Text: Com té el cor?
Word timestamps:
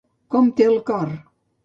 Com 0.35 0.47
té 0.61 0.65
el 0.69 0.79
cor? 0.89 1.13